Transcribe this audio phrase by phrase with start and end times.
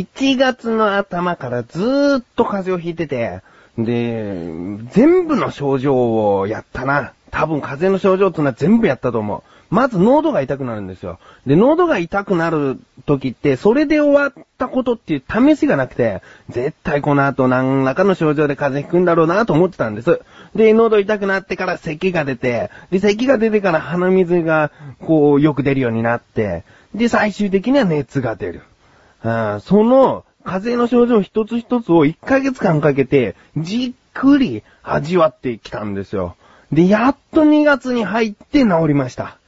[0.00, 3.42] 1月の頭からずーっと風邪をひいてて、
[3.78, 4.46] で、
[4.90, 7.12] 全部の症状をやったな。
[7.30, 9.42] 多分風邪の症状ってのは全部やったと思う。
[9.74, 11.18] まず喉が痛くなるんですよ。
[11.46, 20.20] で、喉が痛くなる時って、それで終わったことっていう試しがなくて、絶対この後何らかの症状で風邪ひくんだろうなと思ってたんです。
[20.54, 26.64] で、喉痛くなってから咳が出て、で、咳が出てから鼻水が、こう、よく出るようになって、
[26.94, 28.60] で、最終的には熱が出る。
[29.22, 36.36] その、風邪の症状一つ一つを1ヶ月間かけて、じっくり味わってきたんですよ。
[36.72, 39.38] で、やっと2月に入って治りました。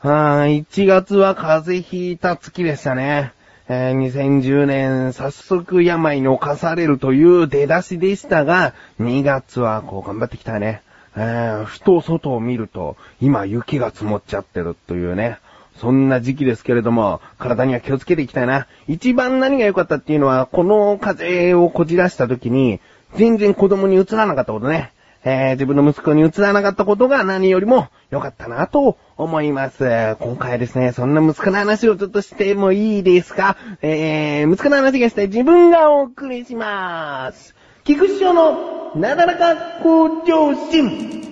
[0.00, 3.32] は1月は風邪ひいた月でしたね。
[3.68, 10.82] えー、2010年、早速病に侵されるという出だしでしたが、2月はこう頑張ってきたね。
[11.16, 15.38] えー、ふと外を見ると、今雪が積もっちゃってるというね。
[15.76, 18.66] そんな時期ですけれども、体には気をつけていきたいな。
[18.86, 22.80] 一番何が良かったっていうのは、この風邪をこじらした時に、
[23.14, 24.92] 全然子供に移らなかったことね。
[25.22, 30.16] えー、自分の息子に移らなかったことが何よりも良かったなと思います。
[30.18, 33.58] 今回ですね、そんな息子の話をちょっとしてもいいですか？
[33.82, 37.54] えー、息子の話がしたい自分がお送りします。
[37.84, 41.29] 菊師匠のなだらか向上心。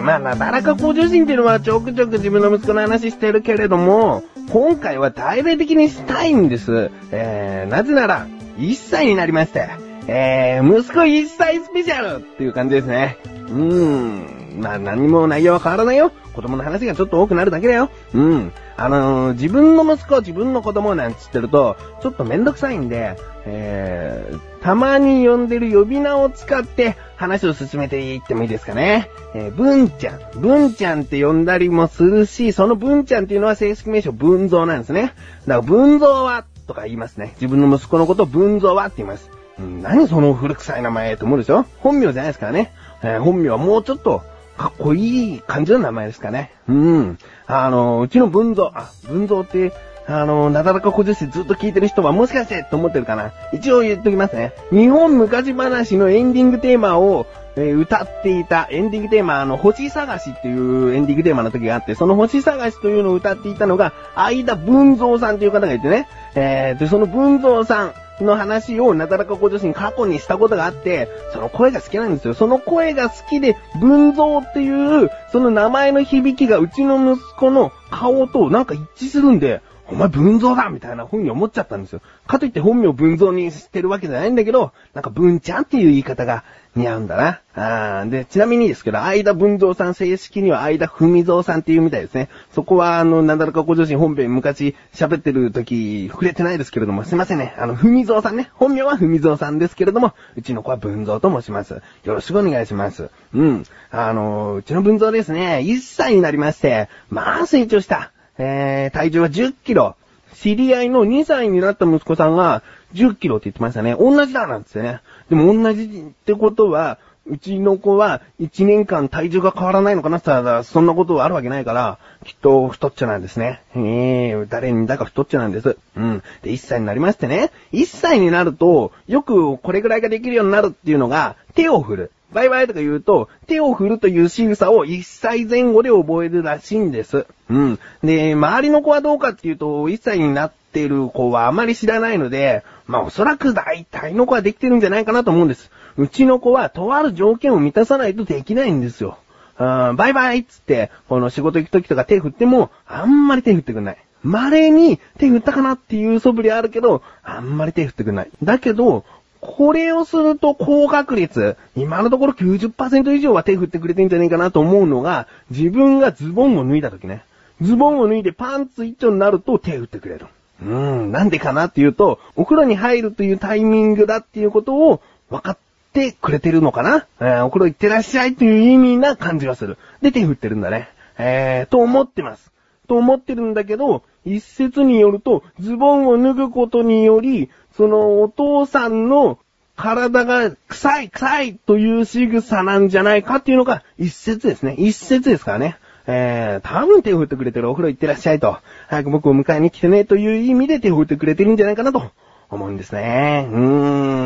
[0.00, 6.90] まあ、なだらか向上心っていうのはちょくちょく自分の息子の話してるけれども、今回は大々的にしたいんです。
[7.10, 8.26] えー、なぜなら、
[8.58, 9.68] 1歳になりまして、
[10.06, 13.18] えー、息子1歳スペシャルっていう感じですね。
[13.24, 14.60] うーん。
[14.60, 16.10] まあ何も内容は変わらないよ。
[16.32, 17.90] 子供の話がちょっと多くなるだけだよ。
[18.14, 18.52] うん。
[18.76, 29.10] あのー、自分の息子、自分の子供なんつってると、ちょっとめんどくさいんで、えー、たまに呼んでる呼び名を使って話を進めていってもいいですかね。
[29.34, 30.20] えー、文ちゃん。
[30.40, 35.12] 文ちゃんって呼んだりもするし、その文ちゃんっていうのは正式名称文蔵なんですね。
[35.46, 37.32] だから文蔵はとか言いますね。
[37.40, 39.30] 自分の息子のことを文蔵はって言います。
[39.58, 41.66] うん、何その古臭い名前と思うでしょ？
[41.80, 42.72] 本名じゃないですからね。
[43.02, 44.22] えー、本名はもうちょっと
[44.56, 46.52] かっこいい感じの名前ですかね。
[46.68, 47.18] うん。
[47.46, 49.72] あの、うちの文蔵、あ、文蔵って、
[50.08, 53.32] あの、なだらか小女子ずっと聞いてる人はもしかしてと思ってるかな？
[53.52, 54.54] 一応言っときますね。
[54.70, 57.26] 日本昔話のエンディングテーマを、
[57.56, 66.08] え、歌っていたエンディングテーマ、あの、星探しっていうエンディングテーマの時があって、その星探しというのを歌っていたのが、相田文蔵さんという方がいてね。
[66.34, 67.92] えー、で、その文蔵さん、
[68.24, 72.34] の話をなだらかご女子に過去にしたことがあって、その声が好きなんですよ。
[72.34, 82.02] その声が好きで、文蔵っていう、その名前の響きがうちの息子の顔となんか一致するんで、お前文蔵だみたいな風に思っちゃったんですよ。
[82.26, 86.44] かといって本名文蔵にしてるわけじゃないんだけど、なんか文ちゃんっていう言い方が
[86.76, 87.40] 似合うんだな。
[87.54, 92.28] あーで、ちなみにですけど、相田文蔵さん正式には相田文蔵さんっていうみたいですね。
[92.52, 97.54] そこはあの、なんだらかご女子本編昔喋ってる時触れてないですけれども、すいませんね。
[97.58, 98.50] あの、文蔵さんね。
[98.54, 101.72] 本名は文蔵さんですけれども、うちの子は文蔵と申します。
[101.72, 103.08] よろしくお願いします。
[103.32, 103.64] うん。
[103.90, 108.12] あの、うちの文蔵ですね、1歳になりまして、まあ成長した。
[108.38, 109.96] えー、体重は10キロ。
[110.34, 112.62] 知り合いの2歳になった息子さんが
[112.94, 113.96] 10キロって言ってましたね。
[113.98, 115.00] 同じだなんつってね。
[115.28, 123.60] でも同じってことは、うちの子は1年間体重が変わらないのかなって言ったら、そんなことはあるわけないから、きっと太っちゃなんですね。
[123.76, 125.76] ええー、誰にだか太っちゃなんです。
[125.96, 126.22] うん。
[126.42, 127.50] で、1歳になりましてね。
[127.72, 132.12] 1歳になると、よくこれぐらいができるようになるっていうのが、手を振る。
[132.32, 137.26] バイバイとか言うと、手を振るという仕草を1歳前後で覚えるらしいんです。
[137.48, 137.78] うん。
[138.02, 145.70] で、周りの子はどうかっていうと、1歳になってる子はあまり知らないので、まあおそらく大体の子はできてるんじゃないかなと思うんです。
[145.96, 149.18] うちの子はとある条件を満たさないとできないんですよ。
[149.58, 153.98] うん、バイバイっつって、この仕事行く時とか手振っても、あんまり手振ってくんない。
[154.22, 158.30] 稀に手振ったかなっていう素振りあるけど、あんまり手振ってくんない。
[158.42, 159.04] だけど、
[159.40, 167.22] これをすると高確率、今のところ90%以上は手振ってくれてんじゃねえかなと思うのが、自分がズボンを脱いだ時ね。
[167.60, 170.26] ズボンを脱いでパンツ一丁になると手振ってくれる。
[170.62, 175.00] うーん、なんでかなっていうと、お風呂に入るというタイミングだっていうことを
[175.30, 175.58] 分かっ
[175.92, 179.78] てくれてるのかな、えー、お風呂行ってらっしゃいという意味な感じがする。
[180.02, 180.88] で、手振ってるんだね。
[181.16, 182.50] えー、と思ってます。
[182.88, 184.02] と思ってるんだけど、
[184.36, 189.38] 一説によると、ズボンを脱ぐことにより、そのお父さんの
[189.76, 194.74] 体が臭い臭いという仕草なんじゃないかっていうのが一説ですね。
[194.74, 195.76] 一説ですからね。
[196.06, 198.58] えー、多分手を振ってくれてるお風呂行ってらっしゃいと。
[198.88, 202.10] 早く僕を迎えに来てねという意味で手を振ってくれてるんじゃないかなと
[202.50, 203.46] 思うんですね。
[203.50, 203.58] うー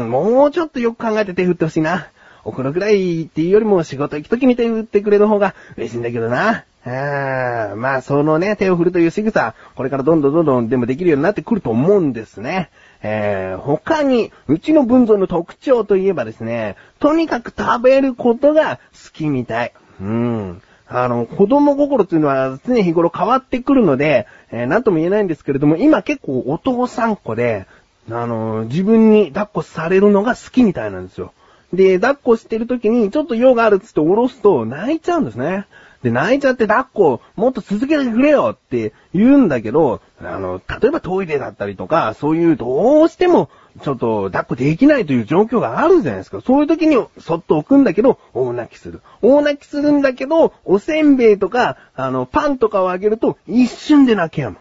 [0.07, 2.09] ん、もうちょっとよく考えて手振ってほしいな。
[2.45, 6.65] お風呂ぐらいっていうよりも仕事行くときに手振ってくれる方が嬉しいんだけどな。
[6.85, 12.71] あまあ、そのね、手を振るという仕草、これからどんどんどんどんでもできるようになってくると思うんですね。
[13.03, 19.73] えー、他に、うちの文像の特徴といえばですね、とにかく食べることが好きみたい。
[20.01, 20.63] うん。
[20.89, 27.67] あの、子供心っていうのは常日頃変わってくるので、えー、なんとも言えないんですけれども、今結構お父さん子で、
[28.11, 31.33] あの、自分に抱っこされるのが好きみたいなんですよ。
[31.73, 35.67] で、抱っこしてる時に、ちょっと用があるっつって下ろすと、泣いちゃうんですね。
[36.03, 43.49] で、泣いちゃって抱っこ、もっと続けてくれよって言うんだけど、あの、例えばトイレだったりとか、そういうどうしても、
[43.83, 46.41] ちょっと抱っこできないという状況があるじゃないですか。
[46.45, 49.01] そういう時にそっと置くんだけど、大泣きする。
[49.23, 54.57] 大泣きするんだけど、おせんべいとか、あの、パンとかをあげると、一瞬で泣けやむ。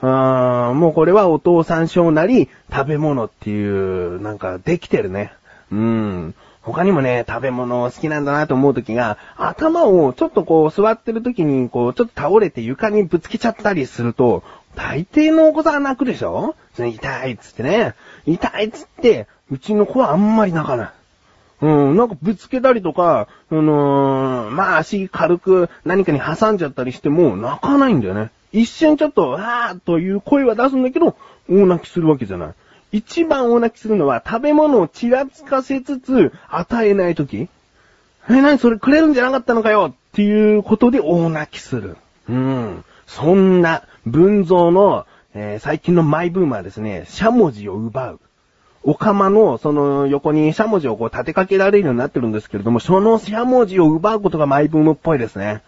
[0.00, 5.32] あーもうこれはお父さん症なり、食べ物っていう、なんかできてるね。
[5.70, 6.34] うん。
[6.64, 14.42] 他にもね、食べ物好きなんだなと思う時が、頭をちょっとこう座ってる時にこうちょっと倒れて床にぶつけちゃったりすると、
[14.74, 16.56] 大抵のお子さん泣くでしょ？
[16.76, 17.94] 痛いっつってね。
[18.26, 20.90] 痛いっつって、うちの子はあんまり泣かない。
[21.60, 28.30] うん、なんかぶつけたりとか、あのー、まあ足軽く何かに挟んじゃったりしても泣かないんだよね。
[28.52, 31.16] 一瞬ちょっと、わーという声は出すんだけど、
[31.50, 32.54] 大泣きするわけじゃない。
[32.94, 37.48] 一番大泣きするのは食べ物をちらつかせつつ与えないとき。
[38.30, 41.96] え、なにそれくれるんじゃなかったのかよっていうことで大泣きする。
[42.28, 42.84] うん。
[43.08, 48.20] そんな文像の、えー、最近のマイブームはですね、しゃもじを奪う。
[48.84, 55.62] お釜のその横にしゃもじをこう立てかけられるようになってるんですけれども、そのしゃもじを奪うことがマイブームっぽいですね。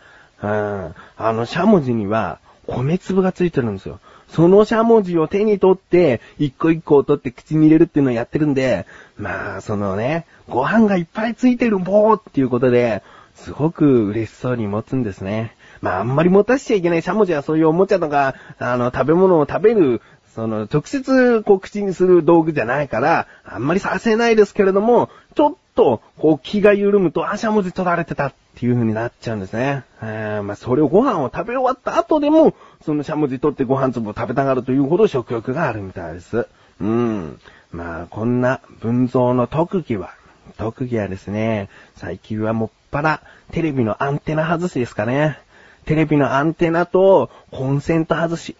[0.44, 0.94] うん。
[1.16, 2.38] あのしゃもじには
[2.68, 3.98] 米粒がついてるんですよ。
[4.28, 8.86] そのしゃもじを手に取って、一個一個を取って口に入れるっていうのをやってるんで、
[9.16, 13.02] まあ、そのね、ご飯がいっぱいついてる棒っていうことで、
[13.34, 15.54] すごく嬉しそうに持つんですね。
[15.80, 20.00] まあ、あんまり持たしちゃいけないしゃもじはそういうおもちゃとか、あの、食べ物を食べる、
[20.34, 29.84] その、直接、こう、口にする道具じゃないから、あんまりさせないですけれども、ちょっと、こう、気が緩むと、あ、しゃもじ取られてたっっていう風になっちゃうんですね。
[30.00, 36.46] えー、まあ、それをご飯を食べ終わった後でも、そのしゃもじ取ってご飯粒を食べたがるというほど食欲があるみたいです。
[36.80, 37.38] うん。
[37.70, 40.14] まあ、こんな文蔵の特技は、
[40.56, 43.20] 特技はですね、最近はもっぱら
[43.52, 45.38] テレビのアンテナ外しですかね。
[45.84, 48.56] テレビのアンテナとコンセント外し。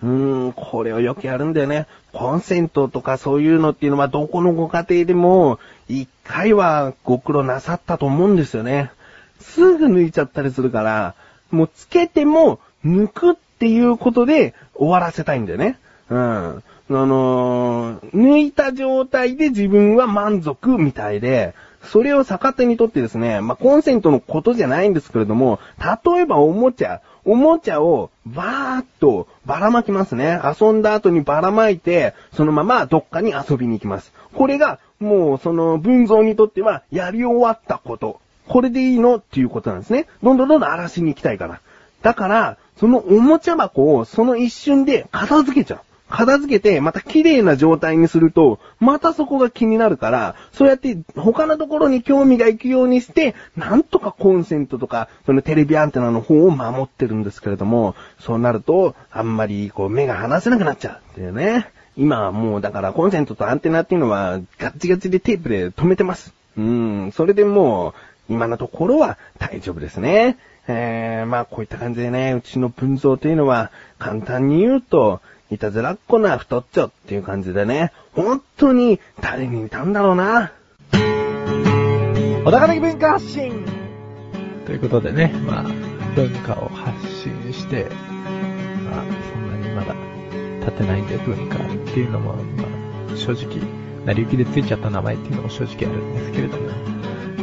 [0.00, 1.88] うーん、これをよくやるんだよね。
[2.12, 5.58] コンセントとかそういうのっていうのはどこのご家庭でも
[5.88, 8.92] 一回はご苦労なさったと思うんですよね。
[9.40, 11.14] すぐ抜いちゃったりするから、
[11.50, 15.78] もうつけても抜くっていうことで終わらせたいんだよね。
[16.08, 16.18] うん。
[16.18, 21.54] あのー、抜いた状態で自分は満足みたいで、
[21.84, 30.40] それを逆手にとってですね、まあ、コンセントのことじゃないんですけれども、例えばおもちゃ、おもちゃをバーっとばらまきますね。
[30.60, 34.12] 遊んだ後にばらまいて、そのままどっかに遊びに行きます。
[34.34, 38.20] これが、もうその文像にとってはやり終わったこと。
[38.50, 39.16] これでいいの？
[39.16, 40.08] っていうことなんですね。
[40.24, 41.60] どんどんどんどん荒らしに行きたいから。
[42.02, 45.80] だから、そのおもちゃ箱をその一瞬で片付けちゃう。
[46.08, 61.70] 片付けて、また綺麗な状態にすると、またそこが気になるから、そうやって他のところに興味が行くようにして、なんとかコンセントとか、そのテレビアンテナの方を守ってるんですけれども、そうなると、あんまりこう目が離せなくなっちゃうっていうね。
[61.96, 66.34] 今はもうだからコンセントとアンテナっていうのはガッチガチでテープで止めてます。
[66.56, 67.94] うん、それでもう、
[68.30, 70.38] 今のところは大丈夫ですね。
[70.68, 75.20] えー、まあこういった感じでね、うちの文蔵というのは、簡単に言うと、
[75.50, 80.52] いたずらっこな太っちょっていう感じでね、本当に誰に似たんだろうな。
[82.44, 83.64] 小高的文化発信
[84.64, 85.62] ということでね、まあ、
[86.14, 87.88] 文化を発信して、
[88.88, 89.94] まあ、そんなにまだ
[90.60, 91.60] 立てないんで文化っ
[91.92, 92.64] ていうのも、ま
[93.12, 93.60] あ、正直、
[94.06, 96.99] 成り行きでついちゃった名前っていうのも正直あるんですけれども、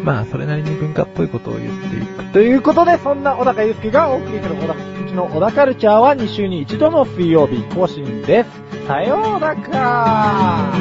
[0.08, 2.32] まあ、それなりに文化っぽいことを言っていく。
[2.32, 8.88] ということで、そんな小高祐介がお送りする小高、うちの小高カルチャーは2週に1度の水曜日更新です。
[8.88, 10.74] さようなら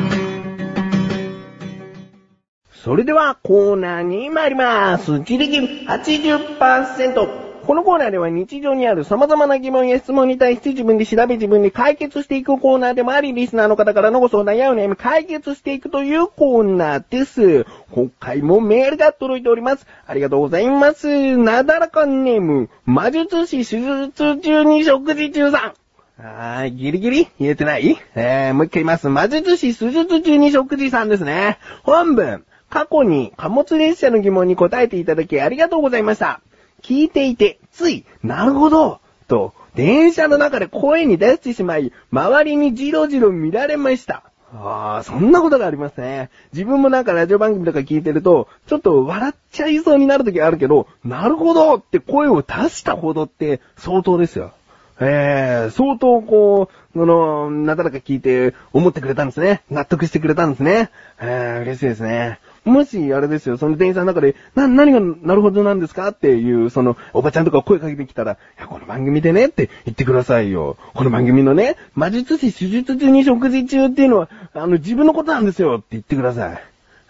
[2.71, 5.19] それではコーナーに参ります。
[5.19, 5.57] 自力
[5.89, 7.46] 80%。
[7.67, 17.67] このコーナーでは日常にある様々な疑問や質問に対して自分で調べ自分で解決していくコーナーでもあり、リスナーの方からのご相談やお悩み解決していくというコーナーです。
[17.91, 19.85] 今回もメールが届いております。
[20.07, 21.37] ありがとうございます。
[21.37, 25.75] なだらかネーム、魔術師手術中に食事中さ
[26.21, 26.23] ん。
[26.25, 27.29] あー、ギリギリ？
[27.41, 27.99] 言えてない？
[28.15, 29.09] えー、もう一回言います。
[29.09, 31.59] 魔術師数術中に食事さんですね。
[31.83, 32.45] 本文。
[32.71, 36.41] 過去に貨物列車の疑問に答えていただきありがとうございました。
[36.83, 44.23] 聞いていて、つい、なるほど、と、電車の中で声に出してしまい、周りにじろじろ見られました。
[44.55, 46.31] ああ、そんなことがありますね。
[46.53, 54.53] 自分もなんかラジオ番組とか聞いてると、ちょっと笑っちゃいそうになる時あるけど、なるほどって声を出したほどって相当ですよ。
[54.99, 59.63] ええー、相当こう、あの、なだらか聞いて思ってくれたんですね。
[59.71, 60.91] 納得してくれたんですね。
[61.21, 62.39] ええー、嬉しいですね。
[62.67, 70.77] もし、あれですよ、その店員さんの中で、な、何がなるほどなんですかっていう、その、おばちゃんとか声かけてきたら、いや、この番組でねって言ってくださいよ。
[70.93, 76.63] この番組のね、魔術師手術中に食事中っていうのは、あの、自分のことなんですよって言ってください。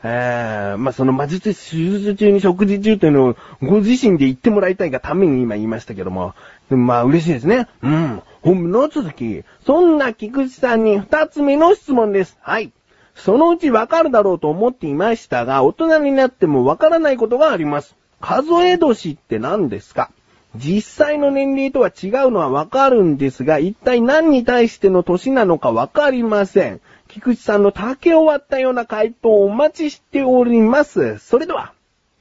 [0.03, 6.35] えー、まあ、その魔術師手術中に食事中っていうのをご自身で言ってもらいたいがために今言いましたけども、
[6.69, 7.67] まあ嬉しいですね。
[7.83, 8.23] うん。
[8.43, 9.43] 本部の続き。
[9.65, 12.37] そんな菊池さんに二つ目の質問です。
[12.41, 12.73] はい。
[13.17, 17.97] そのうちわかるだろうと思っていましたが、大人になってもわからないことがあります。
[18.21, 20.11] 数え年って何ですか？
[20.55, 26.81] 実際の年齢とは違うのはわかるんですが、一体何に対しての年なのかわかりません。
[27.09, 31.19] 菊池さんの竹を割ったような回答をお待ちしております。
[31.19, 31.73] それでは、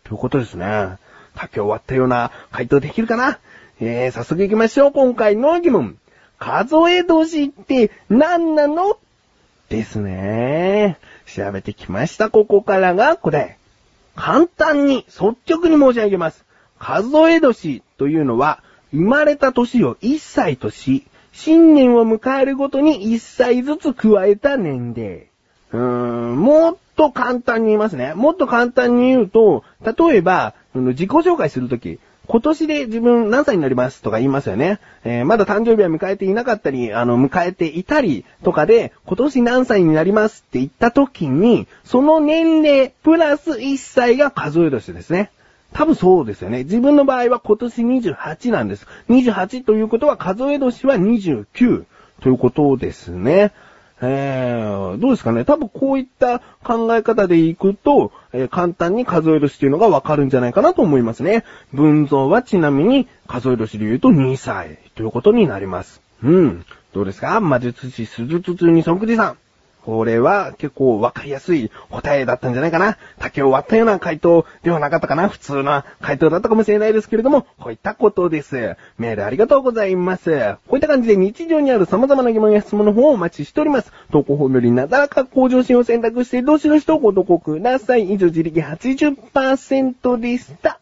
[0.04, 0.98] ということですね。
[1.36, 3.40] 竹を割ったような回答できるかな？
[3.80, 4.92] えー、早速行きましょう。
[4.92, 5.98] 今回の疑問。
[6.38, 8.98] 数え年って何なの？
[9.70, 10.98] ですね。
[11.26, 12.30] 調べてきました。
[12.30, 13.58] ここからが答え。
[14.16, 16.46] 簡単に率直に申し上げます。
[16.80, 25.28] 数え年というのは、生まれた年を1歳とし、新年を迎えるごとに1歳ずつ加えた年齢。
[25.74, 28.14] うーん、もっと簡単に言いますね。
[28.14, 34.80] もっと簡単に言うと、例えば、自己紹介するとき、今年で自分何歳になりますとか言いますよね。
[35.04, 45.32] えー、まだ誕生日は迎えていなかったり、あの、迎えていたりとかで、今年何歳になりますって言った時に、その年齢プラス1歳が数え年ですね。
[45.74, 46.64] 多分そうですよね。
[46.64, 48.88] 自分の場合は今年28なんです。
[49.10, 51.86] 28ということは数え年は29
[52.22, 53.52] ということですね。
[54.02, 61.46] えー、どうですかね多分こういった考え方でいくと、えー、簡単に数え年っていうのがわかるんじゃないかなと思いますね。
[61.74, 66.02] 文像はちなみに数え年で言うと2歳ということになります。
[66.24, 66.66] うん。
[66.94, 67.40] どうですか？
[67.40, 69.38] 魔術師鈴筒に即時さん。
[69.86, 72.98] これは結構わかりやすい答えだったんじゃないかな。
[73.20, 75.30] 竹を割ったような回答ではなかったかな。
[75.30, 78.78] 普通な回答だったかもしれないですけれども、こういったことです。
[78.98, 80.56] メールありがとうございます。
[80.68, 83.92] こういった感じで日常にある様々な疑問や質問の方をお待ちしております。
[84.12, 88.12] 投稿フォームよりなだらか向上心を選択して、どしどしとご投稿ください。
[88.12, 90.80] 以上、自力80%でした。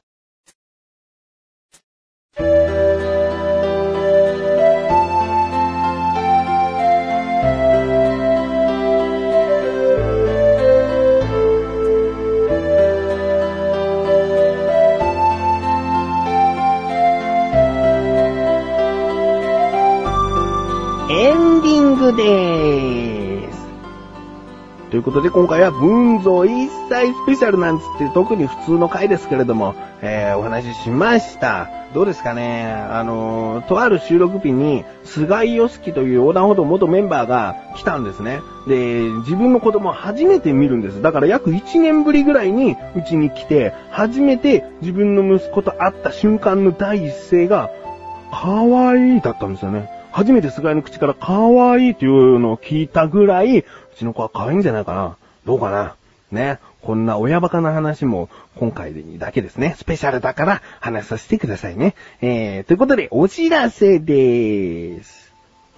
[25.03, 31.69] いうことで今回は文像一切スペシャルなんつって特に普通の回ですけれども、えー、お話ししました。
[31.93, 32.72] どうですかね？
[32.72, 38.39] あのー、とある収録日に、菅井良樹という横断歩道元メンバーが来たんですね。
[38.65, 41.01] で、自分の子供を初めて見るんです。
[41.01, 47.69] だから約1年ぶりぐらいにうちに来て、初めて自分の息子と会った瞬間の第一声が、
[48.31, 50.02] 可愛いだったんですよね。
[50.13, 51.34] 初めて菅井の口から可
[51.72, 53.65] 愛いというのを聞いたぐらい、う
[53.98, 55.17] ちの子は可愛いんじゃないかな。
[55.46, 55.96] どうかな？
[56.32, 56.60] ね。
[56.84, 59.74] こんな親バカな話も今回だけですね。
[59.77, 61.96] スペシャルだから話させてくださいね。
[62.22, 65.32] えー、ということでお知らせでーす。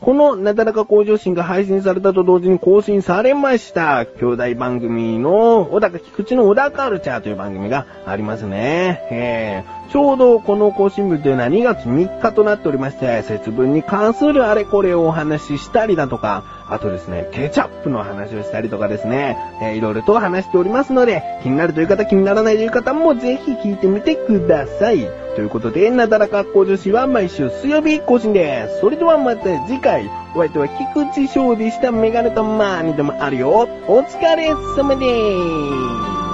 [0.06, 4.06] このなだらか向上心が配信されたと同時に更新されました。
[4.06, 9.02] 兄弟番組の小高菊池の小高カルチャーという番組がありますね。
[9.10, 25.08] えー、ちょうどこの更新日というのは2月3日となっておりまして、節分に関するあれこれをお話ししたりだとか、あとですね、ケチャップの話をしたりとかですね、えー、いろいろと話しておりますので、気になるという方、気にならないという方もぜひ聞いてみてください。
[25.36, 28.80] ということで、なだらかっこ女子は毎週水曜日更新です。
[28.80, 33.68] それではまた次回、お相手は菊池翔でしたメガネとマーニでもあるよ。
[33.88, 36.25] お疲れ様でーす。